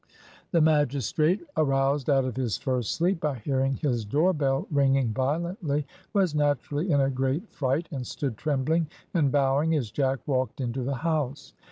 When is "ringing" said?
4.71-5.13